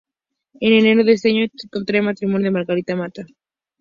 En 0.59 0.73
enero 0.73 1.03
de 1.03 1.11
ese 1.13 1.29
año 1.29 1.45
contrae 1.71 2.01
matrimonio 2.01 2.47
con 2.47 2.53
Margarita 2.53 2.95
Mata. 2.95 3.23